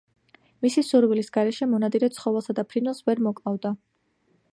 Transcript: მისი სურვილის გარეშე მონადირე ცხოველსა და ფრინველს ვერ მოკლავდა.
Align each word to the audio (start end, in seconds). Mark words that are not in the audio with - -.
მისი 0.65 0.83
სურვილის 0.85 1.29
გარეშე 1.35 1.67
მონადირე 1.73 2.09
ცხოველსა 2.15 2.55
და 2.61 2.65
ფრინველს 2.71 3.03
ვერ 3.11 3.21
მოკლავდა. 3.27 3.73